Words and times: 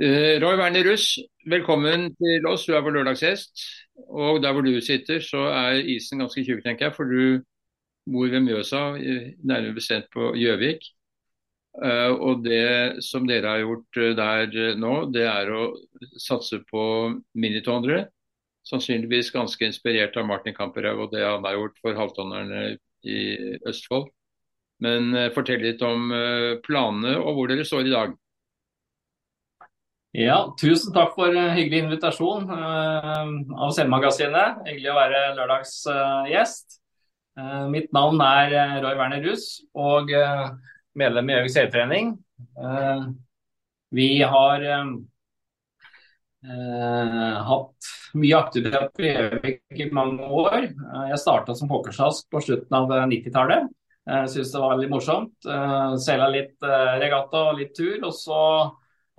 Uh, 0.00 0.40
Roy 0.40 0.56
Werner 0.56 0.84
Russ, 0.88 1.18
velkommen 1.44 2.06
til 2.16 2.46
oss. 2.48 2.62
Du 2.64 2.72
er 2.72 2.80
vår 2.80 2.94
lørdagsgjest. 2.94 3.64
Og 4.08 4.38
der 4.40 4.54
hvor 4.56 4.64
du 4.64 4.78
sitter, 4.80 5.18
så 5.20 5.42
er 5.52 5.82
isen 5.92 6.22
ganske 6.22 6.40
tjukk, 6.40 6.62
tenker 6.64 6.86
jeg. 6.86 6.94
For 6.96 7.04
du 7.04 7.42
bor 8.08 8.30
ved 8.32 8.40
Mjøsa, 8.40 8.80
nærmere 9.44 9.74
bestemt 9.76 10.08
på 10.14 10.30
Gjøvik. 10.40 10.86
Uh, 11.76 12.16
og 12.16 12.40
det 12.46 13.04
som 13.04 13.28
dere 13.28 13.52
har 13.52 13.60
gjort 13.60 14.00
der 14.16 14.72
nå, 14.80 14.94
det 15.12 15.26
er 15.28 15.52
å 15.52 15.66
satse 16.16 16.62
på 16.72 16.86
minitonnere. 17.36 18.06
Sannsynligvis 18.72 19.34
ganske 19.36 19.68
inspirert 19.68 20.16
av 20.16 20.30
Martin 20.32 20.56
Kamperhaug 20.56 21.04
og 21.04 21.12
det 21.12 21.26
han 21.26 21.44
har 21.44 21.58
gjort 21.58 21.76
for 21.84 22.00
halvtonnerne 22.00 22.64
i 23.04 23.20
Østfold. 23.68 24.08
Men 24.80 25.12
fortell 25.36 25.60
litt 25.60 25.84
om 25.84 26.08
planene 26.64 27.18
og 27.20 27.34
hvor 27.36 27.52
dere 27.52 27.68
står 27.68 27.84
i 27.84 27.96
dag. 27.98 28.18
Ja, 30.10 30.56
tusen 30.58 30.90
takk 30.90 31.12
for 31.14 31.30
hyggelig 31.30 31.84
invitasjon 31.84 32.48
uh, 32.50 33.28
av 33.62 33.70
Selvmagasinet. 33.76 34.64
Hyggelig 34.66 34.90
å 34.90 34.96
være 34.96 35.20
lørdagsgjest. 35.36 36.80
Uh, 37.38 37.68
mitt 37.70 37.92
navn 37.94 38.18
er 38.26 38.80
Roy 38.82 38.96
Werner 38.98 39.22
Russ 39.28 39.60
og 39.78 40.10
medlem 40.98 41.30
i 41.30 41.36
Gjøvik 41.36 41.54
seilforening. 41.54 42.10
vi 43.94 44.08
har 44.26 44.66
hatt 47.46 47.90
mye 48.18 48.40
aktivitet 48.40 48.90
på 48.96 49.06
Gjøvik 49.06 49.78
i 49.78 49.88
mange 49.94 50.26
år. 50.26 50.72
jeg 51.12 51.22
starta 51.22 51.54
som 51.54 51.70
pokerslask 51.70 52.26
på 52.34 52.42
slutten 52.42 52.80
av 52.80 52.90
90-tallet. 52.90 53.70
Jeg 54.10 54.34
syns 54.34 54.50
det 54.52 54.66
var 54.66 54.74
veldig 54.74 54.90
morsomt. 54.90 55.50
Seila 56.02 56.26
litt 56.34 56.58
regatta 56.66 57.46
og 57.52 57.58
litt 57.62 57.76
tur. 57.78 58.00
og 58.02 58.14
så 58.16 58.42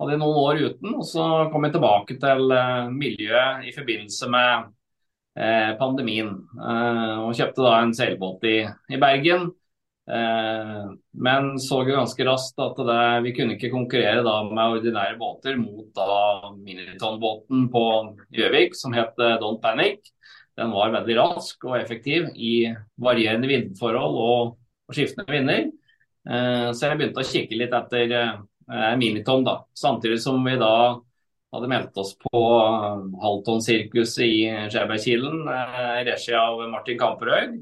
hadde 0.02 0.18
noen 0.20 0.38
år 0.42 0.60
uten, 0.68 0.94
og 0.98 1.06
så 1.06 1.24
kom 1.52 1.66
jeg 1.66 1.76
tilbake 1.76 2.18
til 2.20 2.52
uh, 2.52 2.90
miljøet 2.92 3.66
i 3.68 3.72
forbindelse 3.74 4.28
med 4.32 4.70
uh, 5.38 5.72
pandemien. 5.80 6.32
Uh, 6.58 7.28
og 7.28 7.36
kjøpte 7.38 7.64
da 7.64 7.74
en 7.80 7.94
seilbåt 7.96 8.48
i, 8.50 8.60
i 8.92 9.02
Bergen. 9.02 9.52
men 11.24 11.44
så 11.62 11.76
jo 11.86 11.94
ganske 11.94 12.24
raskt 12.26 12.58
at 12.60 12.80
det, 12.88 13.02
vi 13.22 13.32
kunne 13.36 13.54
ikke 13.54 13.70
konkurrere 13.70 14.24
da 14.26 14.32
med 14.48 14.74
ordinære 14.80 15.14
båter 15.16 15.54
mot 15.56 15.92
da 15.94 16.50
minitonbåten 16.56 17.68
på 17.70 17.84
Gjøvik 18.34 18.74
som 18.74 18.92
het 18.98 19.14
Don't 19.40 19.60
Panic. 19.62 20.10
Den 20.58 20.74
var 20.74 20.90
veldig 20.96 21.16
rask 21.20 21.64
og 21.70 21.78
effektiv 21.78 22.26
i 22.34 22.66
varierende 22.98 23.48
vindforhold 23.48 24.18
og, 24.24 24.58
og 24.90 24.98
skiftende 24.98 25.38
vinder. 25.38 25.70
så 26.74 26.90
jeg 26.90 26.98
begynte 26.98 27.22
å 27.22 27.30
kikke 27.30 27.62
litt 27.62 27.78
etter 27.78 28.18
eh, 28.70 28.92
Miniton. 28.96 29.44
da. 29.44 29.64
Samtidig 29.74 30.20
som 30.22 30.44
vi 30.44 30.56
da 30.60 31.00
hadde 31.52 31.68
meldt 31.68 31.98
oss 32.00 32.14
på 32.18 32.40
eh, 32.60 33.02
halvtonnsirkuset 33.22 34.24
i 34.24 34.38
Skjæbergkilen 34.72 35.44
eh, 35.48 35.92
i 36.00 36.06
regi 36.10 36.34
av 36.38 36.62
Martin 36.72 37.00
Kamperhaug. 37.00 37.60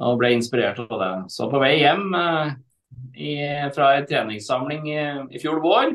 Og 0.00 0.16
ble 0.16 0.32
inspirert 0.32 0.78
av 0.80 1.00
det. 1.00 1.12
Så 1.34 1.50
på 1.52 1.60
vei 1.60 1.74
hjem 1.82 2.14
eh, 2.16 2.52
i, 3.20 3.32
fra 3.74 3.94
en 3.96 4.08
treningssamling 4.08 4.88
i, 4.90 5.02
i 5.36 5.42
fjor 5.42 5.60
vår, 5.64 5.94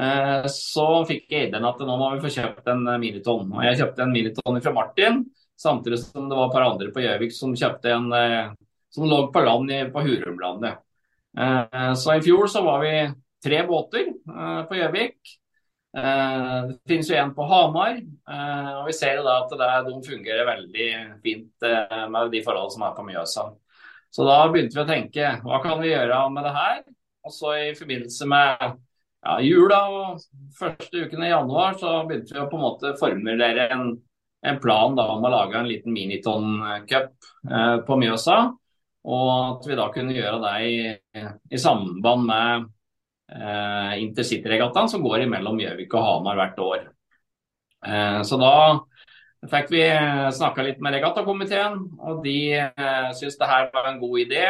eh, 0.00 0.48
så 0.52 0.88
fikk 1.08 1.26
jeg 1.32 1.50
ideen 1.50 1.66
at 1.68 1.82
nå 1.82 1.98
må 1.98 2.12
vi 2.14 2.22
få 2.24 2.32
kjøpt 2.36 2.70
en 2.72 2.86
miniton. 3.02 3.48
Og 3.50 3.64
jeg 3.66 3.80
kjøpte 3.82 4.06
en 4.06 4.14
miniton 4.14 4.60
fra 4.62 4.74
Martin, 4.76 5.24
samtidig 5.58 6.00
som 6.04 6.30
det 6.30 6.38
var 6.38 6.48
et 6.48 6.56
par 6.56 6.68
andre 6.70 6.90
på 6.94 7.02
Gjøvik 7.04 7.34
som 7.34 7.56
kjøpte 7.58 7.92
en 7.94 8.08
eh, 8.16 8.54
som 8.92 9.08
lå 9.08 9.26
på 9.32 9.40
land 9.40 9.70
på 9.92 10.00
Hurumlandet. 10.04 10.80
Eh, 11.38 11.92
så 11.96 12.16
i 12.16 12.24
fjor 12.24 12.46
så 12.50 12.62
var 12.64 12.82
vi 12.84 12.96
tre 13.42 13.62
båter 13.66 14.12
uh, 14.30 14.62
på 14.68 14.78
Gjøvik. 14.78 15.16
Uh, 15.92 16.70
det 16.70 16.76
finnes 16.88 17.10
jo 17.10 17.18
en 17.20 17.34
på 17.36 17.46
Hamar. 17.50 17.98
Uh, 18.28 18.70
og 18.80 18.86
Vi 18.90 18.94
ser 18.96 19.20
da 19.24 19.40
at 19.42 19.56
det, 19.58 19.72
de 19.88 19.98
fungerer 20.06 20.48
veldig 20.48 20.88
fint 21.24 21.66
med 22.12 22.32
de 22.32 22.44
forholdene 22.44 22.76
som 22.76 22.86
er 22.86 22.94
på 22.96 23.06
Mjøsa. 23.08 23.48
Så 24.12 24.28
da 24.28 24.38
begynte 24.52 24.76
vi 24.76 24.84
å 24.84 24.88
tenke 24.88 25.34
hva 25.42 25.60
kan 25.64 25.80
vi 25.80 25.92
gjøre 25.92 26.22
med 26.32 26.44
det 26.46 26.54
her? 26.56 26.80
Og 27.22 27.32
så 27.32 27.52
I 27.56 27.68
forbindelse 27.78 28.26
med 28.28 28.64
ja, 29.22 29.36
jula 29.40 29.78
og 29.88 30.24
første 30.58 31.04
uken 31.06 31.22
i 31.22 31.30
januar 31.30 31.78
så 31.80 32.00
begynte 32.08 32.34
vi 32.34 32.42
å 32.42 32.48
på 32.50 32.58
en 32.58 32.64
måte 32.64 32.92
formulere 32.98 33.68
en, 33.72 33.94
en 34.44 34.58
plan 34.60 34.98
da, 34.98 35.06
om 35.14 35.24
å 35.24 35.30
lage 35.32 35.56
en 35.60 35.70
liten 35.70 35.94
miniton-cup 35.94 37.30
på 37.86 37.98
Mjøsa. 38.02 38.38
Og 39.02 39.30
at 39.38 39.70
vi 39.70 39.78
da 39.78 39.88
kunne 39.94 40.18
gjøre 40.18 40.42
det 40.42 40.54
i, 40.66 40.76
i 41.54 41.62
samband 41.62 42.28
med 42.28 42.68
eh, 43.32 43.92
intercityregattaen 44.04 44.90
som 44.92 45.04
går 45.04 45.26
mellom 45.30 45.60
Gjøvik 45.60 45.94
og 45.96 46.06
Hamar 46.06 46.40
hvert 46.40 46.60
år. 46.62 46.88
Eh, 47.86 48.20
så 48.28 48.38
da 48.40 48.54
fikk 49.50 49.72
vi 49.74 49.86
snakka 50.36 50.62
litt 50.62 50.82
med 50.84 50.94
regattakomiteen, 50.94 51.80
og 51.98 52.20
de 52.26 52.36
eh, 52.60 53.08
syntes 53.16 53.40
det 53.40 53.50
her 53.50 53.72
var 53.74 53.90
en 53.90 54.02
god 54.02 54.20
idé. 54.22 54.44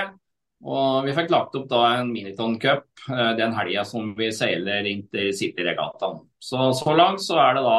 Og 0.63 1.09
vi 1.09 1.15
fikk 1.17 1.33
lagt 1.33 1.57
opp 1.59 1.67
da 1.71 1.81
en 1.97 2.13
Miniton 2.13 2.55
Cup 2.63 2.87
eh, 3.11 3.33
den 3.39 3.55
helga 3.57 3.83
som 3.89 4.13
vi 4.19 4.31
seiler 4.35 4.87
intercityregattaen. 4.87 6.21
Så, 6.39 6.71
så 6.79 6.95
langt 6.95 7.25
så 7.25 7.41
er 7.43 7.57
det 7.59 7.65
da 7.67 7.79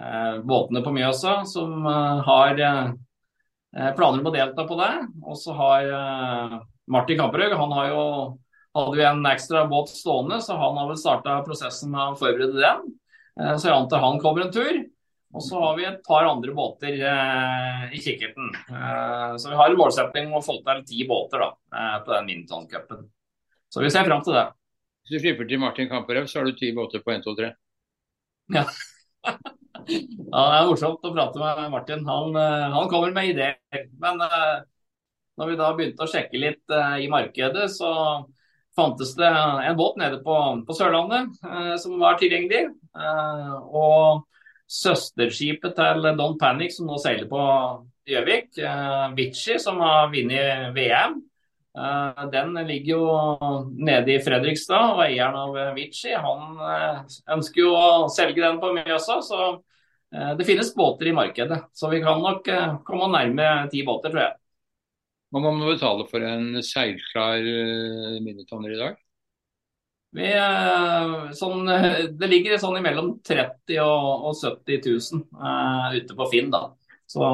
eh, 0.00 0.34
båtene 0.44 0.84
på 0.84 0.92
Mjøsa 0.96 1.38
som 1.48 1.86
eh, 1.88 2.20
har 2.26 2.60
eh, 2.66 2.92
planer 3.96 4.20
om 4.20 4.28
å 4.28 4.34
delta 4.34 4.66
på 4.68 4.76
det. 4.80 4.92
Og 5.24 5.40
så 5.40 5.56
har 5.56 5.88
Martin 6.90 7.20
Kamperhaug, 7.20 7.56
han 7.56 7.74
har 7.78 7.92
jo 7.94 8.04
hadde 8.74 8.96
vi 8.96 9.04
en 9.04 9.26
ekstra 9.26 9.66
båt 9.66 9.88
stående, 9.88 10.40
så 10.40 10.56
han 10.56 10.78
har 10.78 10.88
vel 10.88 10.98
starta 10.98 11.40
prosessen 11.46 11.90
med 11.90 12.12
å 12.14 12.18
forberede 12.18 12.60
den. 12.60 12.88
Eh, 13.40 13.54
så 13.56 13.68
jeg 13.70 13.76
antar 13.76 14.04
han 14.04 14.20
kommer 14.22 14.46
en 14.46 14.54
tur. 14.54 14.80
Og 15.30 15.44
så 15.46 15.60
har 15.62 15.76
vi 15.78 15.84
et 15.86 16.00
par 16.02 16.26
andre 16.26 16.52
båter 16.54 16.96
eh, 17.06 17.82
i 17.94 18.00
kikkerten. 18.02 18.48
Eh, 18.66 19.34
så 19.38 19.52
vi 19.52 19.58
har 19.60 19.70
en 19.70 19.78
målsetting 19.78 20.30
om 20.30 20.40
å 20.40 20.42
få 20.42 20.58
til 20.66 20.82
ti 20.88 21.04
båter 21.06 21.44
da, 21.44 21.50
på 22.02 22.14
den 22.16 22.26
Minton-cupen. 22.30 23.04
Så 23.70 23.84
vi 23.84 23.92
ser 23.94 24.08
fram 24.08 24.24
til 24.26 24.34
det. 24.34 24.48
Hvis 25.04 25.14
du 25.14 25.22
slipper 25.22 25.46
til 25.46 25.62
Martin 25.62 25.90
Kamperev, 25.90 26.26
så 26.26 26.40
har 26.40 26.50
du 26.50 26.58
ti 26.58 26.72
båter 26.74 27.02
på 27.04 27.14
1, 27.14 27.22
2, 27.26 27.36
3. 27.38 27.52
Ja. 28.56 28.64
ja, 29.30 30.42
det 30.42 30.58
er 30.58 30.66
morsomt 30.66 31.06
å 31.06 31.14
prate 31.14 31.38
med 31.38 31.70
Martin. 31.76 32.02
Han, 32.10 32.34
han 32.74 32.90
kommer 32.90 33.14
med 33.14 33.30
ideer. 33.30 33.86
Men 34.02 34.18
når 34.18 35.52
vi 35.52 35.58
da 35.62 35.70
begynte 35.78 36.06
å 36.06 36.10
sjekke 36.10 36.42
litt 36.42 36.74
i 36.74 37.06
markedet, 37.10 37.70
så 37.70 37.94
fantes 38.80 39.14
det 39.18 39.28
en 39.28 39.76
båt 39.76 40.00
nede 40.00 40.20
på, 40.24 40.36
på 40.66 40.76
Sørlandet 40.76 41.40
eh, 41.44 41.76
som 41.80 42.00
var 42.00 42.18
tilgjengelig. 42.20 42.66
Eh, 42.96 43.54
og 43.68 44.26
søsterskipet 44.70 45.74
til 45.76 46.12
Don 46.18 46.36
Panic, 46.40 46.76
som 46.76 46.88
nå 46.88 46.98
seiler 47.02 47.28
på 47.30 47.40
Gjøvik, 48.10 48.54
eh, 48.58 49.08
Vichy, 49.18 49.58
som 49.62 49.80
har 49.82 50.10
vunnet 50.12 50.70
VM, 50.76 51.18
eh, 51.76 52.22
den 52.32 52.54
ligger 52.68 52.92
jo 52.94 53.64
nede 53.76 54.14
i 54.14 54.22
Fredrikstad. 54.24 54.94
Og 54.96 55.04
eieren 55.06 55.38
av 55.38 55.58
Vichy 55.76 56.14
han 56.14 56.62
eh, 56.74 57.18
ønsker 57.36 57.66
jo 57.66 57.74
å 57.76 57.90
selge 58.12 58.42
den 58.42 58.62
på 58.62 58.72
Mjøsa. 58.78 59.20
så 59.26 59.42
eh, 60.14 60.32
det 60.38 60.48
finnes 60.48 60.74
båter 60.74 61.10
i 61.10 61.16
markedet, 61.16 61.64
så 61.74 61.92
vi 61.92 62.02
kan 62.04 62.22
nok 62.22 62.48
komme 62.86 63.12
nærme 63.12 63.52
ti 63.74 63.84
båter, 63.86 64.14
tror 64.14 64.26
jeg. 64.28 64.39
Hva 65.30 65.42
må 65.42 65.52
man 65.54 65.70
betale 65.70 66.06
for 66.10 66.24
en 66.26 66.58
seilklar 66.66 67.44
uh, 67.46 68.18
minitonner 68.24 68.74
i 68.74 68.80
dag? 68.80 68.98
Vi, 70.18 70.26
uh, 70.34 71.30
sånn, 71.38 71.68
det 72.18 72.30
ligger 72.30 72.58
sånn 72.58 72.80
mellom 72.82 73.12
30 73.22 73.78
000 73.78 74.26
og 74.26 74.34
70 74.34 74.80
000 74.88 75.22
uh, 75.38 75.94
ute 75.94 76.18
på 76.18 76.28
Finn. 76.32 76.50
da. 76.50 76.64
Så 77.10 77.26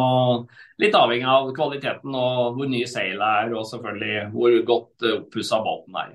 Litt 0.80 0.96
avhengig 0.96 1.28
av 1.28 1.48
kvaliteten 1.56 2.12
og 2.16 2.56
hvor 2.56 2.68
ny 2.68 2.82
seilet 2.88 3.24
er, 3.24 3.54
og 3.56 3.64
selvfølgelig 3.68 4.26
hvor 4.34 4.58
godt 4.68 5.08
oppussa 5.14 5.62
båten 5.64 5.96
er. 6.02 6.12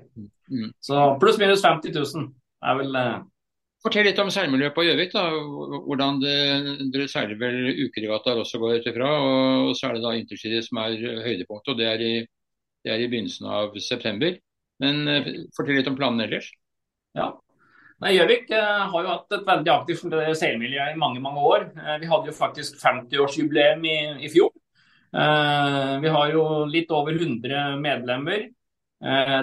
Mm. 0.50 0.70
Så 0.82 1.02
pluss-minus 1.22 1.64
50 1.66 1.94
000 1.98 2.28
er 2.62 2.78
vel 2.78 2.98
Fortell 3.82 4.06
litt 4.06 4.20
om 4.22 4.28
seilmiljøet 4.30 4.74
på 4.76 4.84
Gjøvik. 4.86 5.14
Hvordan 5.88 6.20
det, 6.22 6.34
Dere 6.94 7.08
seiler 7.10 7.38
vel 7.40 7.64
ukeregattaer 7.88 8.38
også, 8.38 8.60
går 8.62 8.78
ut 8.78 8.88
ifra. 8.92 9.08
Og 9.66 9.72
så 9.74 9.88
er 9.88 9.96
det 9.96 10.04
da 10.04 10.12
Intercity 10.14 10.60
som 10.62 10.78
er 10.84 10.94
høydepunktet, 11.24 11.72
og 11.72 11.80
det 11.80 11.88
er, 11.90 12.04
i, 12.06 12.12
det 12.86 12.92
er 12.94 13.02
i 13.02 13.08
begynnelsen 13.10 13.48
av 13.50 13.74
september. 13.82 14.36
Men 14.82 15.02
uh, 15.10 15.32
fortell 15.56 15.80
litt 15.80 15.90
om 15.90 15.98
planene 15.98 16.28
ellers. 16.28 16.52
Ja. 17.18 17.32
Nei, 18.02 18.16
Gjøvik 18.16 18.48
eh, 18.50 18.78
har 18.90 19.04
jo 19.04 19.10
hatt 19.12 19.34
et 19.36 19.44
veldig 19.46 19.70
aktivt 19.70 20.14
seilmiljø 20.40 20.86
i 20.90 20.98
mange 20.98 21.20
mange 21.22 21.42
år. 21.46 21.68
Eh, 21.78 21.98
vi 22.02 22.08
hadde 22.10 22.32
jo 22.32 22.34
faktisk 22.34 22.80
50-årsjubileum 22.82 23.84
i, 23.86 23.98
i, 24.26 24.30
fjor. 24.32 24.50
vi 26.02 26.14
har 26.16 26.32
jo 26.32 26.42
litt 26.66 26.90
over 26.90 27.14
100 27.14 27.76
medlemmer. 27.78 28.48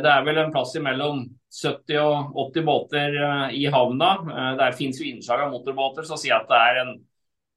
det 0.04 0.12
er 0.12 0.26
vel 0.26 0.42
en 0.42 0.52
plass 0.52 0.74
imellom 0.76 1.22
70 1.50 1.98
og 2.04 2.36
80 2.54 2.66
båter 2.66 3.16
eh, 3.18 3.56
i 3.58 3.66
havna. 3.74 4.12
Eh, 4.22 4.52
der 4.60 4.76
finnes 4.78 5.00
jo 5.02 5.08
innslag 5.10 5.46
av 5.46 5.54
motorbåter, 5.54 6.06
så 6.06 6.18
si 6.20 6.32
at 6.34 6.48
det 6.50 6.60
er 6.60 6.82
en 6.84 6.94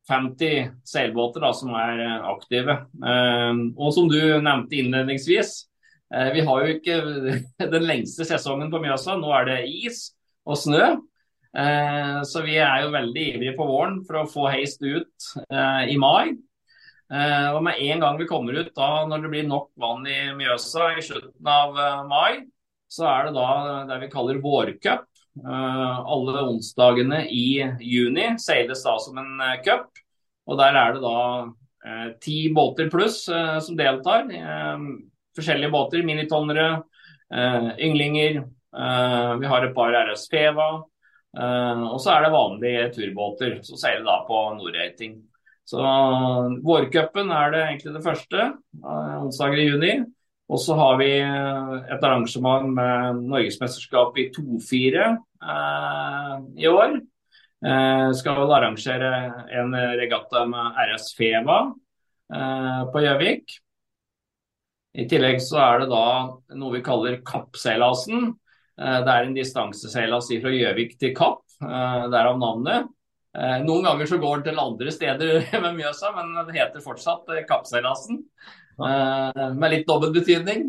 50 0.09 0.71
seilbåter 0.89 1.44
da, 1.44 1.53
som 1.55 1.75
er 1.79 2.00
eh, 2.06 2.31
aktive. 2.33 2.79
Og 3.77 3.93
som 3.94 4.09
du 4.11 4.19
nevnte 4.41 4.81
innledningsvis, 4.81 5.55
vi 6.12 6.43
har 6.44 6.59
jo 6.61 6.73
ikke 6.75 6.97
den 7.73 7.87
lengste 7.89 8.27
sesongen 8.29 8.73
på 8.73 8.81
Mjøsa. 8.83 9.17
Nå 9.21 9.33
er 9.33 9.49
det 9.49 9.61
is 9.69 10.11
og 10.45 10.59
snø. 10.61 10.95
Så 12.29 12.41
vi 12.45 12.59
er 12.61 12.83
jo 12.83 12.93
veldig 12.93 13.23
ivrige 13.31 13.55
på 13.56 13.65
våren 13.69 13.99
for 14.05 14.21
å 14.21 14.29
få 14.29 14.47
heist 14.53 14.85
ut 14.85 15.27
i 15.88 15.97
mai. 16.00 16.33
Og 17.53 17.59
med 17.65 17.81
en 17.85 18.05
gang 18.05 18.21
vi 18.21 18.29
kommer 18.29 18.56
ut 18.61 18.71
da, 18.77 18.91
når 19.09 19.25
det 19.25 19.33
blir 19.33 19.49
nok 19.49 19.71
vann 19.81 20.05
i 20.09 20.19
Mjøsa 20.37 20.91
i 20.97 21.05
slutten 21.05 21.49
av 21.53 21.81
mai, 22.12 22.43
så 22.93 23.09
er 23.09 23.27
det 23.27 23.35
da 23.39 23.49
det 23.89 23.99
vi 24.05 24.11
kaller 24.12 24.43
vårcup. 24.44 25.09
Alle 25.43 26.43
onsdagene 26.44 27.23
i 27.33 27.65
juni 27.81 28.35
seiles 28.43 28.85
da 28.85 28.99
som 29.00 29.17
en 29.23 29.41
cup. 29.65 29.89
Og 30.44 30.59
der 30.61 30.77
er 30.77 30.97
det 30.97 31.03
da 31.05 32.12
ti 32.21 32.53
båter 32.53 32.91
pluss 32.93 33.25
som 33.25 33.79
deltar. 33.79 34.29
Forskjellige 35.33 35.73
båter, 35.73 36.05
minitonnere, 36.05 36.83
ynglinger, 37.81 38.43
vi 39.41 39.49
har 39.49 39.65
et 39.65 39.77
par 39.77 39.97
RS 40.05 40.29
Feva. 40.33 40.71
Og 41.33 41.99
så 42.03 42.12
er 42.12 42.27
det 42.27 42.35
vanlige 42.37 42.88
turbåter 42.99 43.61
som 43.65 43.81
seiler 43.81 44.05
da 44.05 44.21
på 44.29 44.43
Nordreiting. 44.59 45.23
Så 45.65 45.81
Vårcupen 46.67 47.31
er 47.33 47.55
det 47.55 47.62
egentlig 47.62 47.95
det 47.95 48.05
første, 48.05 48.50
onsdager 48.83 49.62
i 49.62 49.69
juni. 49.71 49.95
Og 50.50 50.61
så 50.61 50.75
har 50.77 50.99
vi 51.00 51.11
et 51.23 52.03
arrangement 52.03 52.67
med 52.75 53.23
norgesmesterskap 53.31 54.19
i 54.21 54.27
2-4 54.35 55.06
i 56.59 56.67
år. 56.69 56.99
skal 58.19 58.37
vel 58.37 58.53
arrangere 58.53 59.12
en 59.55 59.73
regatta 60.00 60.44
med 60.50 60.81
RS 60.83 61.15
Feva 61.17 61.59
på 62.29 63.05
Gjøvik. 63.06 63.56
I 64.93 65.06
tillegg 65.09 65.41
så 65.41 65.61
er 65.62 65.83
det 65.83 65.91
da 65.93 66.06
noe 66.59 66.75
vi 66.75 66.83
kaller 66.85 67.21
Kappseilasen. 67.25 68.35
Eh, 68.81 68.99
det 69.05 69.12
er 69.12 69.29
en 69.29 69.37
distanseseilas 69.37 70.29
fra 70.43 70.53
Gjøvik 70.53 70.99
til 71.00 71.15
Kapp, 71.17 71.45
eh, 71.65 72.09
derav 72.12 72.41
navnet. 72.41 72.91
Eh, 73.33 73.62
noen 73.65 73.87
ganger 73.87 74.11
så 74.11 74.19
går 74.21 74.43
den 74.43 74.50
til 74.50 74.61
andre 74.61 74.93
steder 74.93 75.47
med 75.65 75.79
Mjøsa, 75.79 76.12
men 76.17 76.35
det 76.49 76.59
heter 76.59 76.85
fortsatt 76.85 77.31
Kappseilasen. 77.49 78.21
Med 78.79 79.69
litt 79.73 79.87
dobbel 79.89 80.15
betydning, 80.15 80.69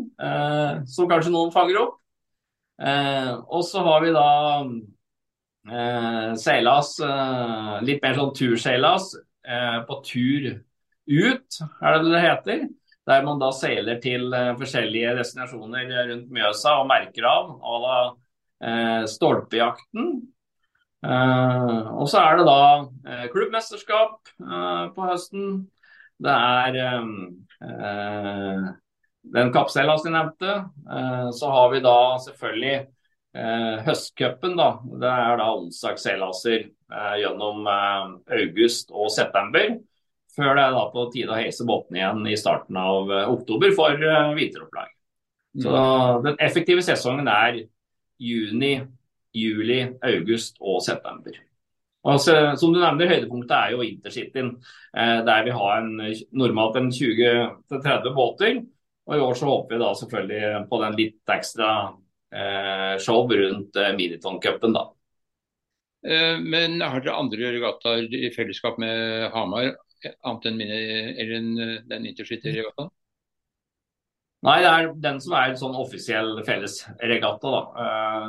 som 0.90 1.08
kanskje 1.10 1.32
noen 1.32 1.52
fanger 1.54 1.80
opp. 1.80 1.94
Og 3.48 3.62
så 3.64 3.84
har 3.86 4.04
vi 4.04 4.12
da 4.14 4.28
seilas, 6.36 6.90
litt 7.86 8.04
mer 8.04 8.18
sånn 8.18 8.34
turseilas, 8.36 9.08
på 9.88 9.98
tur 10.04 10.50
ut, 11.08 11.60
er 11.80 11.96
det 11.96 12.12
det 12.12 12.22
heter 12.24 12.66
der 13.08 13.24
man 13.24 13.40
da 13.40 13.50
seiler 13.52 13.98
til 14.02 14.32
forskjellige 14.58 15.16
destinasjoner 15.18 15.90
rundt 16.10 16.30
Mjøsa 16.32 16.78
og 16.80 16.88
merker 16.88 17.26
av 17.28 17.50
à 17.60 17.80
la 17.82 17.96
uh, 18.08 19.02
Stolpejakten. 19.10 20.14
Uh, 21.04 21.92
og 22.00 22.08
så 22.08 22.22
er 22.22 22.40
det 22.40 22.46
da 22.48 23.26
klubbmesterskap 23.34 24.32
på 24.96 25.10
høsten. 25.10 25.66
Det 26.22 26.34
er 26.34 26.76
um, 27.00 27.14
den 29.34 29.52
kappseilas 29.54 30.04
jeg 30.06 30.14
nevnte. 30.14 30.58
så 31.34 31.50
har 31.50 31.70
vi 31.72 31.80
da 31.84 31.96
selvfølgelig 32.22 32.74
høstcupen. 33.86 34.58
Det 35.00 35.10
er 35.10 35.38
da 35.40 35.48
onsdagsseilaser 35.56 36.68
gjennom 37.18 37.66
august 37.66 38.92
og 38.92 39.08
september. 39.10 39.78
Før 40.36 40.54
det 40.58 40.66
er 40.66 40.76
da 40.76 40.84
på 40.92 41.06
tide 41.14 41.32
å 41.32 41.38
heise 41.38 41.66
båtene 41.66 42.02
igjen 42.02 42.28
i 42.30 42.36
starten 42.38 42.78
av 42.78 43.10
oktober 43.32 43.74
for 43.74 43.98
vinteropplag. 44.36 44.92
Så 45.62 45.70
mm. 45.70 46.22
Den 46.28 46.38
effektive 46.42 46.82
sesongen 46.82 47.30
er 47.30 47.62
juni, 48.18 48.74
juli, 49.34 49.80
august 50.02 50.58
og 50.60 50.82
september. 50.82 51.36
Altså, 52.04 52.34
som 52.60 52.72
du 52.74 52.80
nevner, 52.82 53.08
Høydepunktet 53.08 53.54
er 53.56 53.70
jo 53.72 53.84
intercityen, 53.84 54.50
eh, 54.92 55.20
der 55.24 55.44
vi 55.46 55.52
har 55.56 55.78
en, 55.80 55.92
normalt 56.36 56.76
en 56.76 56.90
20-30 56.92 58.10
båter. 58.16 58.58
Og 59.08 59.14
I 59.16 59.22
år 59.24 59.38
så 59.38 59.48
håper 59.48 59.74
vi 59.74 59.80
da 59.80 59.92
selvfølgelig 59.96 60.50
på 60.68 60.80
den 60.82 60.98
litt 60.98 61.32
ekstra 61.32 61.70
eh, 62.32 62.92
show 63.00 63.24
rundt 63.28 63.80
eh, 63.80 63.94
Miniton-cupen. 63.96 64.76
da. 64.76 64.90
Men 66.04 66.82
har 66.84 67.00
dere 67.00 67.16
andre 67.16 67.50
regattaer 67.54 68.12
i 68.12 68.28
fellesskap 68.34 68.76
med 68.76 69.30
Hamar? 69.32 69.70
annet 70.04 70.48
enn 70.50 70.58
mine, 70.58 70.80
eller 71.16 71.38
en, 71.38 71.46
den 71.88 72.08
intercity-regattaen? 72.10 72.90
Nei, 74.44 74.58
det 74.60 74.68
er 74.68 74.90
den 75.06 75.22
som 75.24 75.32
er 75.38 75.48
en 75.48 75.56
sånn 75.56 75.78
offisiell 75.80 76.34
fellesregatta. 76.44 77.54
da. 77.54 77.86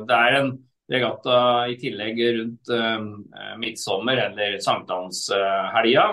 det 0.08 0.20
er 0.22 0.38
en 0.38 0.54
regatta 0.92 1.38
i 1.72 1.78
tillegg 1.82 2.22
rundt 2.38 2.72
uh, 2.74 3.58
midtsommer 3.62 4.22
eller 4.28 4.60
sankthanshelga. 4.64 6.06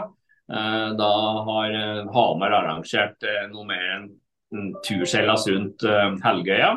Uh, 0.53 0.89
da 0.99 1.13
har 1.49 1.77
Hamar 2.15 2.57
arrangert 2.61 3.29
noe 3.53 3.67
mer 3.69 3.85
enn 3.97 4.09
en 4.53 4.73
turseilas 4.85 5.47
rundt 5.49 5.81
Helgøya. 6.21 6.75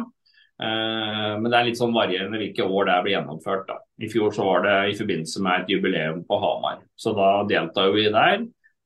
Men 0.55 1.47
det 1.49 1.57
er 1.57 1.65
litt 1.67 1.75
sånn 1.75 1.91
varierende 1.91 2.39
hvilke 2.39 2.63
år 2.63 2.87
det 2.87 2.93
blir 3.03 3.13
gjennomført. 3.17 3.65
Da. 3.67 3.75
I 3.99 4.07
fjor 4.07 4.31
så 4.31 4.45
var 4.47 4.63
det 4.63 4.75
i 4.93 4.95
forbindelse 4.95 5.41
med 5.43 5.65
et 5.65 5.73
jubileum 5.73 6.21
på 6.23 6.37
Hamar. 6.39 6.77
Så 6.95 7.11
da 7.17 7.27
deltar 7.49 7.91
vi 7.91 8.05
der. 8.15 8.45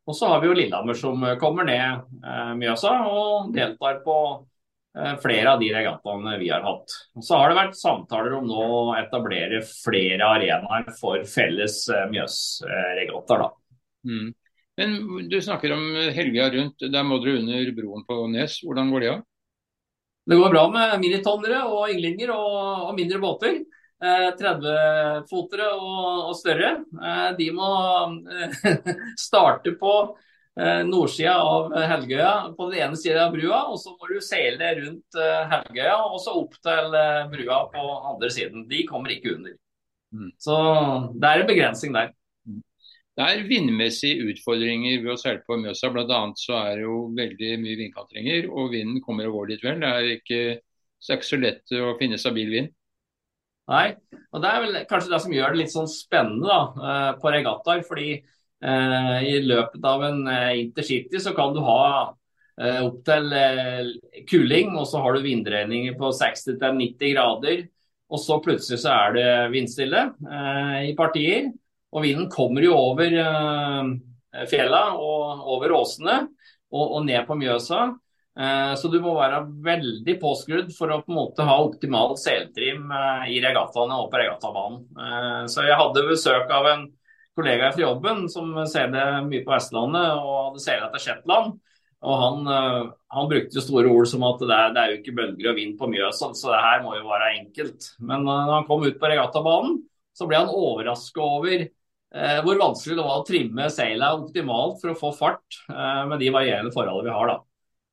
Og 0.09 0.15
så 0.15 0.25
har 0.31 0.41
vi 0.41 0.50
jo 0.50 0.55
Lillehammer 0.57 0.97
som 0.97 1.23
eh, 1.23 1.38
kommer 1.38 1.67
ned 1.67 2.01
eh, 2.25 2.53
Mjøsa 2.57 2.95
og 3.05 3.51
deltar 3.53 4.01
på 4.05 4.15
eh, 4.17 4.39
flere 5.21 5.53
av 5.53 5.59
de 5.62 5.69
regattaene 5.74 6.36
vi 6.41 6.50
har 6.50 6.65
hatt. 6.65 6.95
Så 7.21 7.38
har 7.38 7.51
det 7.51 7.59
vært 7.59 7.80
samtaler 7.80 8.36
om 8.39 8.47
nå 8.50 8.65
å 8.80 8.83
etablere 8.97 9.62
flere 9.68 10.27
arenaer 10.36 10.89
for 11.00 11.24
felles 11.30 11.83
eh, 11.94 12.06
Mjøsregattaer. 12.12 13.50
Mm. 14.09 14.30
Men 14.80 14.95
Du 15.30 15.41
snakker 15.44 15.75
om 15.75 15.83
helga 16.15 16.50
rundt. 16.53 16.86
Der 16.91 17.03
må 17.03 17.19
dere 17.24 17.41
under 17.44 17.74
broen 17.75 18.06
på 18.07 18.21
Nes. 18.31 18.62
Hvordan 18.63 18.94
går 18.94 19.03
det 19.03 19.12
av? 19.13 19.25
Det 20.30 20.38
går 20.38 20.53
bra 20.53 20.63
med 20.71 20.95
minitonnere 21.01 21.65
og 21.68 21.91
ynglinger 21.91 22.31
og, 22.36 22.88
og 22.89 22.95
mindre 22.97 23.19
båter. 23.21 23.59
30-fotere 24.00 25.65
eh, 25.65 25.75
og, 25.75 26.30
og, 26.30 26.36
større, 26.39 26.69
eh, 27.03 27.30
de 27.36 27.50
må 27.51 27.71
eh, 28.31 28.77
starte 29.27 29.74
på 29.80 29.95
nordsida 30.57 31.38
av 31.40 31.69
Helgøya 31.72 32.31
på 32.57 32.66
den 32.72 32.81
ene 32.84 32.98
sida 33.00 33.28
av 33.28 33.36
brua, 33.36 33.62
og 33.72 33.78
så 33.80 33.94
må 33.94 34.10
du 34.10 34.18
seile 34.24 34.74
rundt 34.81 35.19
Helgøya 35.54 35.94
og 36.10 36.18
så 36.19 36.34
opp 36.36 36.57
til 36.60 36.98
brua 37.31 37.60
på 37.72 37.84
andre 38.12 38.31
siden. 38.34 38.66
De 38.68 38.81
kommer 38.90 39.13
ikke 39.13 39.38
under. 39.38 39.54
Mm. 40.12 40.31
Så 40.41 40.58
det 41.15 41.29
er 41.29 41.44
en 41.44 41.51
begrensning 41.51 41.96
der. 41.96 42.12
Det 43.20 43.25
er 43.27 43.48
vindmessige 43.50 44.29
utfordringer 44.32 45.01
ved 45.03 45.12
å 45.12 45.20
seile 45.20 45.41
på 45.44 45.58
Mjøsa. 45.60 45.89
Bl.a. 45.91 46.20
så 46.39 46.56
er 46.56 46.77
det 46.79 46.86
jo 46.86 47.00
veldig 47.18 47.50
mye 47.60 47.79
vindkantringer, 47.82 48.46
og 48.48 48.70
vinden 48.72 49.01
kommer 49.03 49.27
og 49.27 49.41
går 49.41 49.50
litt 49.50 49.65
vel. 49.65 49.82
Det 49.82 49.89
er 49.89 50.12
ikke, 50.13 50.38
det 50.63 51.12
er 51.12 51.20
ikke 51.20 51.27
så 51.27 51.39
lett 51.41 51.74
å 51.75 51.96
finne 52.00 52.20
stabil 52.22 52.53
vind. 52.53 52.70
Nei, 53.70 53.89
og 54.32 54.41
Det 54.41 54.50
er 54.50 54.63
vel 54.63 54.77
kanskje 54.89 55.12
det 55.12 55.20
som 55.25 55.36
gjør 55.36 55.51
det 55.51 55.60
litt 55.60 55.74
sånn 55.74 55.91
spennende 55.91 56.48
da, 56.48 56.62
eh, 56.91 57.10
på 57.20 57.34
regattaer. 57.36 57.84
fordi 57.86 58.08
eh, 58.15 58.38
i 58.60 59.36
løpet 59.46 59.86
av 59.88 60.04
en 60.04 60.25
eh, 60.28 60.60
intercity 60.66 61.22
så 61.24 61.32
kan 61.38 61.54
du 61.56 61.62
ha 61.63 61.84
eh, 62.60 62.82
opp 62.84 63.00
til 63.08 63.32
eh, 63.36 63.92
kuling, 64.28 64.74
og 64.75 64.88
så 64.89 65.04
har 65.04 65.16
du 65.16 65.24
vindregninger 65.24 65.96
på 66.00 66.12
60-90 66.16 67.13
grader. 67.13 67.63
Og 68.10 68.22
så 68.22 68.39
plutselig 68.42 68.82
så 68.82 68.94
er 68.96 69.16
det 69.16 69.30
vindstille 69.54 70.06
eh, 70.25 70.78
i 70.89 70.94
partier. 70.98 71.51
Og 71.94 72.06
vinden 72.06 72.30
kommer 72.30 72.66
jo 72.66 72.75
over 72.78 73.16
eh, 73.24 73.89
fjella 74.50 74.84
og 74.98 75.48
over 75.56 75.74
åsene 75.80 76.22
og, 76.70 77.00
ned 77.06 77.25
på 77.28 77.38
Mjøsa. 77.38 77.88
Eh, 78.39 78.74
så 78.82 78.89
du 78.89 79.00
må 79.04 79.16
være 79.18 79.44
veldig 79.66 80.16
påskrudd 80.22 80.74
for 80.75 80.94
å 80.94 81.01
på 81.04 81.13
en 81.13 81.20
måte 81.20 81.46
ha 81.46 81.58
optimal 81.63 82.16
seltrim 82.20 82.89
eh, 82.94 83.25
i 83.36 83.42
regattaene 83.44 83.98
og 84.01 84.10
på 84.12 84.22
regattabanen. 84.22 84.84
Eh, 85.06 85.44
så 85.54 85.66
jeg 85.68 85.80
hadde 85.82 86.08
besøk 86.10 86.54
av 86.54 86.70
en 86.74 86.88
kollega 87.38 87.71
fra 87.74 87.83
jobben 87.86 88.27
som 88.31 88.53
ser 88.69 88.91
det 88.93 89.07
mye 89.27 89.43
på 89.45 89.53
Vestlandet 89.53 90.13
og 90.19 90.59
hadde 90.59 90.63
det 90.65 90.88
etter 90.88 91.03
Shetland. 91.03 91.57
Og 92.00 92.15
han, 92.15 92.45
han, 92.48 93.25
brukte 93.27 93.57
jo 93.57 93.63
store 93.63 93.89
ord 93.91 94.07
som 94.07 94.24
at 94.24 94.39
det 94.39 94.55
er, 94.55 94.69
det 94.71 94.81
er, 94.81 94.91
jo 94.91 95.00
ikke 95.01 95.15
bølger 95.17 95.50
og 95.51 95.57
vind 95.57 95.74
på 95.79 95.89
Mjøsa, 95.91 96.29
så 96.31 96.53
det 96.53 96.62
her 96.63 96.86
må 96.86 96.93
jo 96.95 97.09
være 97.09 97.33
enkelt. 97.41 97.89
Men 98.00 98.24
når 98.24 98.53
han 98.53 98.67
kom 98.69 98.86
ut 98.88 99.01
på 99.01 99.09
regattabanen, 99.12 99.81
så 100.15 100.27
ble 100.29 100.39
han 100.39 100.53
overraska 100.53 101.24
over 101.24 101.57
eh, 101.59 102.39
hvor 102.45 102.62
vanskelig 102.62 102.98
det 102.98 103.05
var 103.05 103.19
å 103.19 103.27
trimme 103.27 103.67
seila 103.74 104.13
optimalt 104.17 104.79
for 104.81 104.93
å 104.93 104.98
få 105.00 105.12
fart 105.15 105.62
eh, 105.67 106.01
med 106.09 106.19
de 106.24 106.31
varierende 106.36 106.74
forholdene 106.75 107.09
vi 107.09 107.17
har. 107.19 107.33
da. 107.33 107.38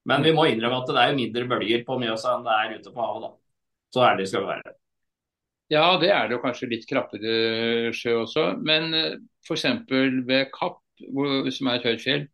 Men 0.06 0.26
vi 0.26 0.34
må 0.34 0.46
innrømme 0.46 0.82
at 0.82 0.90
det 0.90 1.02
er 1.02 1.18
mindre 1.18 1.46
bølger 1.50 1.86
på 1.86 1.98
Mjøsa 2.02 2.36
enn 2.36 2.46
det 2.46 2.56
er 2.56 2.74
ute 2.78 2.94
på 2.94 3.02
havet. 3.02 3.26
da. 3.26 3.32
Så 3.94 4.06
ærlig 4.06 4.28
skal 4.30 4.46
vi 4.46 4.54
være. 4.54 4.76
Ja, 5.72 5.96
det 5.98 6.12
er 6.14 6.28
det 6.28 6.36
jo 6.36 6.42
kanskje 6.44 6.70
litt 6.70 6.86
krappere 6.86 7.92
sjø 7.96 8.20
også. 8.22 8.48
Men 8.62 8.92
eh, 8.94 9.18
f.eks. 9.46 9.66
ved 10.28 10.50
Kapp, 10.54 10.82
som 11.02 11.70
er 11.70 11.78
et 11.78 11.88
høyt 11.88 12.04
fjell, 12.04 12.26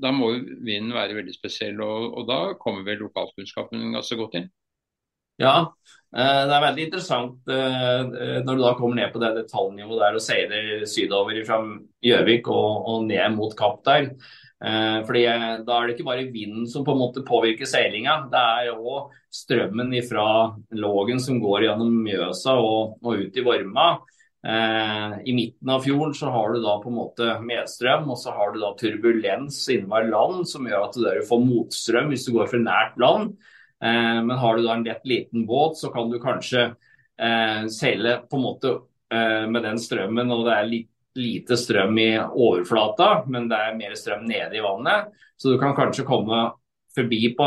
da 0.00 0.12
må 0.14 0.32
vinden 0.38 0.94
være 0.96 1.16
veldig 1.18 1.36
spesiell. 1.36 1.80
Og, 1.84 2.10
og 2.20 2.28
da 2.28 2.40
kommer 2.60 2.84
vel 2.86 3.00
lokalkunnskapen 3.04 3.90
ganske 3.96 4.18
godt 4.20 4.40
inn? 4.40 4.50
Ja, 5.40 5.70
Eh, 6.10 6.42
det 6.48 6.54
er 6.56 6.64
veldig 6.64 6.84
interessant 6.88 7.50
eh, 7.54 8.40
når 8.42 8.56
du 8.56 8.62
da 8.64 8.72
kommer 8.74 8.98
ned 8.98 9.12
på 9.14 9.20
det 9.22 9.30
detaljnivået 9.36 10.00
der 10.02 10.16
og 10.18 10.24
seiler 10.24 10.70
sydover 10.90 11.38
fra 11.46 11.60
Gjøvik 12.02 12.50
og, 12.50 12.88
og, 12.90 13.04
ned 13.06 13.36
mot 13.36 13.54
Kapp 13.58 13.84
der. 13.86 14.08
Eh, 14.60 14.98
fordi 15.08 15.24
Da 15.64 15.76
er 15.76 15.86
det 15.86 15.96
ikke 15.96 16.08
bare 16.08 16.30
vinden 16.32 16.66
som 16.68 16.84
på 16.84 16.92
en 16.92 17.00
måte 17.00 17.24
påvirker 17.24 17.68
seilinga, 17.68 18.28
det 18.32 18.40
er 18.40 18.76
òg 18.76 19.10
strømmen 19.32 19.94
fra 20.08 20.54
Lågen 20.76 21.20
som 21.20 21.40
går 21.40 21.68
gjennom 21.68 22.00
Mjøsa 22.04 22.56
og, 22.60 22.98
og 23.02 23.24
ut 23.24 23.36
i 23.36 23.44
Vorma. 23.44 23.92
I 24.40 25.32
midten 25.36 25.68
av 25.68 25.82
fjorden 25.84 26.14
så 26.16 26.30
har 26.32 26.54
du 26.54 26.62
da 26.64 26.78
på 26.80 26.88
en 26.88 26.96
måte 26.96 27.26
medstrøm, 27.44 28.06
og 28.08 28.16
så 28.16 28.32
har 28.32 28.54
du 28.54 28.62
da 28.62 28.70
turbulens 28.72 29.58
innenfor 29.68 30.08
land 30.08 30.48
som 30.48 30.64
gjør 30.64 30.86
at 30.86 30.96
du 30.96 31.26
får 31.28 31.42
motstrøm 31.44 32.08
hvis 32.08 32.24
du 32.24 32.32
går 32.38 32.48
for 32.48 32.64
nært 32.64 32.96
land. 32.96 33.34
Eh, 33.84 34.22
men 34.24 34.38
har 34.38 34.56
du 34.56 34.66
da 34.66 34.74
en 34.74 34.84
lett 34.84 35.06
liten 35.06 35.46
båt, 35.46 35.76
så 35.76 35.88
kan 35.92 36.10
du 36.10 36.18
kanskje 36.20 36.66
eh, 37.20 37.66
seile 37.72 38.20
på 38.28 38.36
en 38.36 38.44
måte 38.44 38.74
eh, 39.12 39.46
med 39.48 39.64
den 39.64 39.80
strømmen, 39.80 40.32
og 40.34 40.44
det 40.48 40.56
er 40.56 40.68
litt 40.68 40.90
lite 41.18 41.56
strøm 41.58 41.98
i 41.98 42.10
overflata, 42.20 43.24
men 43.30 43.48
det 43.50 43.58
er 43.58 43.76
mer 43.78 43.96
strøm 43.98 44.24
nede 44.28 44.56
i 44.56 44.64
vannet. 44.64 45.10
Så 45.40 45.52
du 45.52 45.58
kan 45.60 45.74
kanskje 45.76 46.06
komme 46.08 46.50
forbi 46.94 47.32
på 47.38 47.46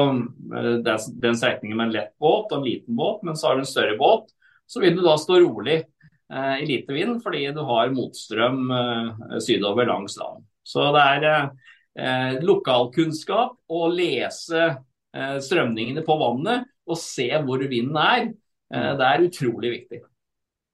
den 0.83 1.37
strekningen 1.37 1.77
med 1.77 1.89
en 1.89 1.95
lett 1.95 2.13
båt 2.21 2.51
og 2.51 2.59
en 2.59 2.67
liten 2.67 2.95
båt, 2.95 3.23
men 3.27 3.35
så 3.39 3.49
har 3.49 3.57
du 3.57 3.63
en 3.65 3.69
større 3.69 3.97
båt. 3.99 4.31
Så 4.67 4.81
vil 4.83 4.95
du 4.97 5.03
da 5.03 5.17
stå 5.19 5.41
rolig 5.43 5.81
eh, 5.81 6.55
i 6.63 6.67
lite 6.67 6.95
vind 6.95 7.19
fordi 7.23 7.43
du 7.55 7.59
har 7.67 7.91
motstrøm 7.91 8.71
eh, 8.71 9.37
sydover 9.43 9.89
langs 9.89 10.15
land. 10.19 10.47
Så 10.63 10.87
det 10.95 11.03
er 11.03 11.27
eh, 11.29 12.39
lokalkunnskap 12.43 13.59
å 13.67 13.83
lese 13.91 14.71
Eh, 15.13 15.35
strømningene 15.45 16.01
på 16.05 16.15
vannet 16.17 16.65
og 16.89 16.97
se 16.97 17.27
hvor 17.45 17.61
vinden 17.69 17.97
er. 18.01 18.31
Eh, 18.73 18.91
det 18.97 19.09
er 19.09 19.25
utrolig 19.27 19.73
viktig. 19.75 19.99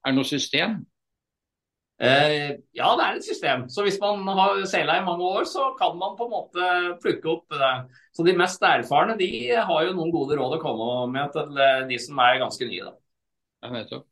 Er 0.00 0.12
det 0.12 0.16
noe 0.16 0.28
system? 0.28 0.78
Eh, 2.00 2.54
ja, 2.72 2.90
det 2.96 3.04
er 3.04 3.18
et 3.18 3.26
system. 3.26 3.66
Så 3.68 3.84
hvis 3.84 3.98
man 4.00 4.24
har 4.38 4.62
seila 4.68 4.96
i 4.96 5.04
mange 5.04 5.26
år, 5.26 5.44
så 5.48 5.74
kan 5.76 5.98
man 6.00 6.16
på 6.16 6.26
en 6.26 6.32
måte 6.32 6.70
plukke 7.02 7.28
opp 7.28 7.52
det. 7.52 7.72
Så 8.16 8.24
de 8.24 8.36
mest 8.38 8.64
erfarne 8.64 9.18
de 9.20 9.28
har 9.52 9.84
jo 9.84 9.96
noen 9.98 10.14
gode 10.14 10.38
råd 10.40 10.56
å 10.56 10.62
komme 10.62 10.90
med 11.12 11.36
til 11.36 11.60
de 11.90 12.00
som 12.00 12.22
er 12.24 12.40
ganske 12.40 12.68
nye. 12.70 12.88
Da. 12.88 12.96
Ja, 13.60 13.72
nettopp. 13.74 14.06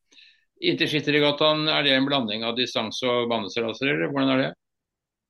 Intercityregattaen, 0.68 1.68
er 1.70 1.84
det 1.86 1.92
en 1.94 2.06
blanding 2.08 2.44
av 2.44 2.56
distanse- 2.58 3.06
og 3.08 3.28
baneseilaser, 3.30 3.92
eller 3.94 4.10
hvordan 4.12 4.32
er 4.34 4.42
det? 4.42 4.54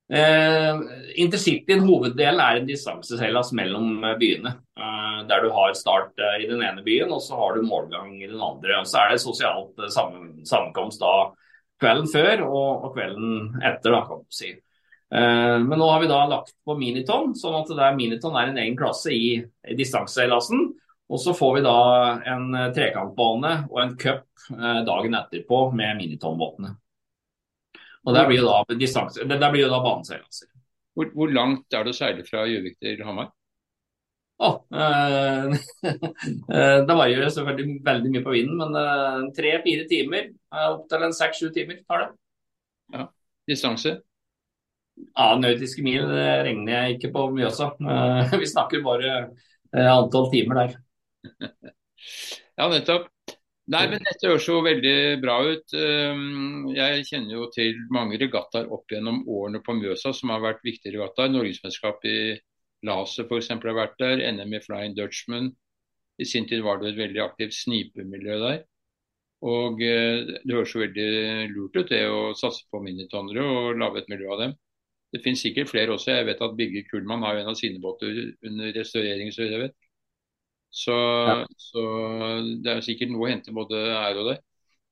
Eh, 0.08 0.78
Intercityen 1.20 1.82
hoveddelen 1.84 2.40
er 2.40 2.58
en 2.58 2.68
distanseseilas 2.68 3.52
mellom 3.56 4.04
eh, 4.08 4.14
byene. 4.20 4.54
Eh, 4.80 5.18
der 5.28 5.44
du 5.44 5.50
har 5.52 5.74
start 5.76 6.16
eh, 6.16 6.44
i 6.44 6.48
den 6.48 6.64
ene 6.64 6.82
byen, 6.82 7.12
og 7.12 7.20
så 7.22 7.36
har 7.36 7.54
du 7.54 7.66
målgang 7.66 8.14
i 8.16 8.26
den 8.26 8.40
andre. 8.40 8.80
Og 8.80 8.88
så 8.88 9.02
er 9.02 9.12
det 9.12 9.20
sosialt 9.22 9.84
eh, 9.84 9.92
sammenkomst 9.92 11.04
da 11.04 11.12
kvelden 11.80 12.08
før 12.10 12.42
og, 12.46 12.88
og 12.88 12.96
kvelden 12.96 13.60
etter, 13.62 13.94
da, 13.94 14.02
kan 14.08 14.24
si. 14.34 14.50
Eh, 15.14 15.56
men 15.64 15.78
nå 15.78 15.88
har 15.88 16.02
vi 16.02 16.10
da 16.10 16.24
lagt 16.30 16.56
på 16.66 16.76
miniton, 16.78 17.32
sånn 17.38 17.60
at 17.62 17.72
det 17.72 17.86
er 17.86 17.96
miniton 17.96 18.36
er 18.36 18.50
en 18.50 18.60
egen 18.64 18.76
klasse 18.78 19.14
i, 19.14 19.38
i 19.38 19.78
distanseseilasen. 19.78 20.68
Og 21.08 21.22
så 21.22 21.32
får 21.32 21.54
vi 21.56 21.64
da 21.64 21.78
en 22.34 22.50
trekantbane 22.76 23.52
og 23.70 23.78
en 23.80 23.94
cup 23.96 24.26
dagen 24.84 25.16
etterpå 25.16 25.62
med 25.72 25.96
minitonbåtene. 26.02 26.74
Og 28.04 28.14
Der 28.14 28.28
blir 28.28 28.42
jo 28.42 28.48
da, 28.48 28.74
der 29.40 29.50
jo 29.56 29.72
da 29.72 29.80
baneseilaser. 29.84 30.48
Hvor, 30.98 31.10
hvor, 31.14 31.30
langt 31.30 31.74
er 31.76 31.84
det 31.84 31.92
å 31.92 31.96
seile 31.98 32.24
fra 32.26 32.46
Gjøvik 32.48 32.78
til 32.82 33.02
Hamar? 33.06 33.28
Oh, 34.38 34.60
eh, 34.70 35.54
det 36.86 36.94
varierer 36.94 37.30
selvfølgelig 37.34 37.80
veldig 37.86 38.10
mye 38.14 38.24
på 38.26 38.34
vinden, 38.36 38.60
men 38.60 38.76
eh, 38.78 39.24
tre-fire 39.34 39.86
timer, 39.90 40.28
eh, 40.54 40.68
opptil 40.68 41.06
en 41.08 41.16
seks-sju 41.16 41.48
timer 41.54 41.80
tar 41.82 42.04
det. 42.04 42.10
Ja. 42.94 43.08
Distanse? 43.48 43.96
Ja, 45.08 45.32
Nautiske 45.38 45.82
mil 45.82 46.06
regner 46.06 46.72
jeg 46.74 46.96
ikke 46.96 47.12
på 47.14 47.26
Mjøsa. 47.34 47.72
Eh, 47.82 48.34
vi 48.42 48.50
snakker 48.50 48.84
bare 48.86 49.12
eh, 49.18 49.90
antall 49.90 50.30
timer 50.32 50.62
der. 50.62 50.78
ja, 52.58 52.68
nettopp. 52.70 53.10
Nei, 53.68 53.82
men 53.90 54.00
dette 54.00 54.30
høres 54.30 54.46
jo 54.48 54.62
veldig 54.64 54.98
bra 55.20 55.34
ut. 55.44 55.74
Ehm, 55.76 56.70
jeg 56.72 57.02
kjenner 57.04 57.34
jo 57.34 57.48
til 57.52 57.74
mange 57.92 58.16
regattaer 58.20 58.70
opp 58.72 58.88
gjennom 58.88 59.20
årene 59.28 59.60
på 59.64 59.74
Mjøsa 59.76 60.14
som 60.16 60.32
har 60.32 60.40
vært 60.40 60.62
viktige 60.64 60.94
regattaer. 60.94 61.28
Norgesmesterskap 61.34 62.06
i 62.08 62.16
laser 62.86 63.26
f.eks. 63.26 63.50
har 63.54 63.78
vært 63.78 63.98
der. 64.00 64.22
NM 64.32 64.54
i 64.54 64.62
Flying 64.64 64.96
Dutchman. 64.96 65.52
I 66.18 66.26
sin 66.26 66.48
tid 66.50 66.64
var 66.66 66.80
det 66.80 66.92
et 66.92 67.00
veldig 67.02 67.22
aktivt 67.22 67.54
snipemiljø 67.54 68.38
der. 68.42 68.62
Og 69.46 69.82
eh, 69.86 70.24
det 70.42 70.54
høres 70.54 70.72
jo 70.74 70.82
veldig 70.82 71.10
lurt 71.52 71.76
ut 71.78 71.92
det 71.92 72.02
å 72.10 72.32
satse 72.38 72.64
på 72.70 72.80
minitonnere 72.82 73.44
og 73.46 73.78
lage 73.78 74.02
et 74.02 74.10
miljø 74.10 74.32
av 74.34 74.42
dem. 74.42 74.56
Det 75.14 75.22
finnes 75.24 75.40
sikkert 75.40 75.70
flere 75.70 75.94
også. 75.94 76.10
Jeg 76.16 76.26
vet 76.28 76.42
at 76.44 76.56
Bygge 76.58 76.84
Kullmann 76.90 77.22
har 77.24 77.38
en 77.38 77.52
av 77.52 77.56
sine 77.58 77.80
båter 77.80 78.34
under 78.44 78.72
restaurering. 78.76 79.30
så 79.32 79.46
jeg 79.46 79.62
vet. 79.62 79.76
Så, 80.70 80.92
ja. 80.92 81.36
så, 81.56 81.82
det 82.64 82.72
er 82.74 82.84
sikkert 82.84 83.14
noe 83.14 83.24
å 83.24 83.30
hente 83.30 83.54
både 83.56 83.78
her 83.88 84.18
og 84.20 84.32
der. 84.32 84.42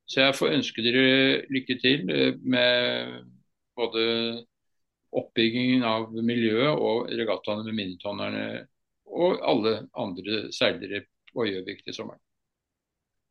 Så 0.07 0.23
jeg 0.23 0.37
får 0.39 0.55
ønske 0.55 0.83
dere 0.85 1.07
lykke 1.53 1.77
til 1.83 2.07
eh, 2.09 2.37
med 2.41 3.27
både 3.77 4.05
oppbyggingen 5.15 5.85
av 5.87 6.11
miljøet 6.13 6.73
og 6.75 7.11
regattaene 7.11 7.65
med 7.67 7.77
minitonnerne 7.77 8.45
og 9.07 9.43
alle 9.45 9.75
andre 9.97 10.47
seilere 10.55 11.05
på 11.31 11.47
Gjøvik 11.47 11.83
til 11.85 11.95
sommeren. 11.95 12.21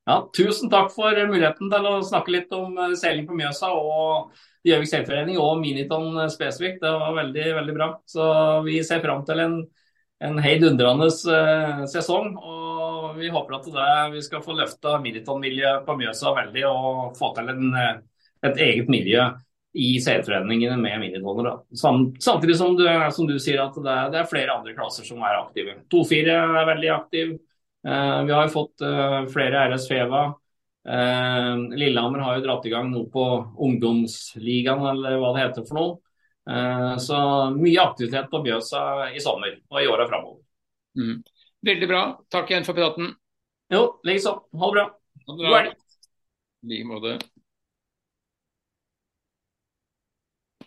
Ja, 0.06 0.20
tusen 0.36 0.70
takk 0.70 0.92
for 0.94 1.18
muligheten 1.26 1.70
til 1.72 1.88
å 1.88 1.96
snakke 2.06 2.30
litt 2.30 2.52
om 2.54 2.76
eh, 2.78 2.94
seiling 2.98 3.26
på 3.26 3.34
Mjøsa 3.36 3.72
og 3.74 4.36
Gjøvik 4.66 4.90
seilforening 4.90 5.40
og 5.42 5.58
miniton 5.60 6.14
spesifikt. 6.30 6.78
Det 6.82 6.92
var 6.94 7.16
veldig, 7.16 7.46
veldig 7.58 7.74
bra. 7.74 7.88
Så 8.06 8.28
vi 8.66 8.78
ser 8.86 9.02
fram 9.02 9.24
til 9.26 9.42
en 9.42 9.58
en 10.24 10.38
heidundrende 10.40 11.08
uh, 11.08 11.84
sesong. 11.90 12.36
og 12.36 13.16
Vi 13.20 13.30
håper 13.32 13.58
at 13.58 13.68
det, 13.72 13.88
vi 14.14 14.22
skal 14.24 14.44
få 14.44 14.56
løfta 14.56 14.98
minitonmiljøet 15.04 15.86
på 15.86 15.96
Mjøsa 15.98 16.32
veldig 16.36 16.64
og 16.68 17.16
få 17.18 17.32
til 17.36 17.52
en, 17.52 17.66
eh, 17.80 17.98
et 18.44 18.58
eget 18.66 18.90
miljø 18.92 19.30
i 19.76 19.96
seilforeningene 20.00 20.78
med 20.80 21.02
minitoner. 21.02 21.50
Samtidig 21.76 22.56
som 22.56 22.76
du, 22.78 22.86
som 23.12 23.28
du, 23.28 23.36
sier 23.42 23.60
at 23.64 23.76
det, 23.76 23.98
det, 24.14 24.22
er 24.22 24.30
flere 24.30 24.56
andre 24.56 24.72
klasser 24.76 25.04
som 25.04 25.20
er 25.20 25.36
aktive. 25.42 25.76
2-4 25.92 26.38
er 26.38 26.70
veldig 26.72 26.90
aktiv. 26.94 27.36
Uh, 27.86 28.24
vi 28.26 28.34
har 28.34 28.48
jo 28.48 28.54
fått 28.54 28.82
uh, 28.82 29.20
flere 29.32 29.68
RS 29.70 29.88
Feva. 29.92 30.26
Lillehammer 30.86 32.20
har 32.22 32.36
jo 32.36 32.42
dratt 32.44 32.66
i 32.68 32.70
gang 32.70 32.92
noe 32.92 33.08
på 33.10 33.22
ungdomsligaen, 33.66 34.84
eller 34.86 35.16
hva 35.18 35.32
det 35.34 35.40
heter 35.42 35.64
for 35.66 35.80
noe. 35.80 35.96
Eh, 36.50 36.96
så 36.96 37.16
mye 37.50 37.82
aktivitet 37.82 38.30
på 38.30 38.42
Bjøsa 38.42 38.82
i 39.10 39.22
sommer 39.22 39.56
og 39.70 39.80
i 39.82 39.88
åra 39.90 40.06
framover. 40.08 40.42
Mm. 40.98 41.22
Veldig 41.66 41.88
bra. 41.90 42.02
Takk 42.30 42.52
igjen 42.52 42.68
for 42.68 42.78
praten. 42.78 43.10
Jo, 43.72 43.86
liksom. 44.06 44.44
Ha 44.54 44.68
det 44.70 44.78
bra. 44.78 44.86
Ha 45.26 45.32
det 45.32 45.40
bra. 45.40 45.48
God 45.48 45.58
helg. 45.58 45.80
I 46.62 46.70
like 46.70 46.92
måte. 46.92 47.18